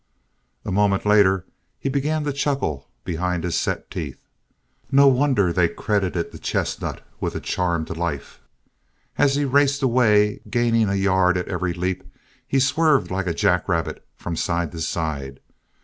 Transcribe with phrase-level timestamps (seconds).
[0.65, 1.45] A moment later
[1.77, 4.17] he began to chuckle behind his set teeth.
[4.91, 8.41] No wonder they credited the chestnut with a charmed life.
[9.19, 12.03] As he raced away gaining a yard at every leap,
[12.47, 15.39] he swerved like a jackrabbit from side to side.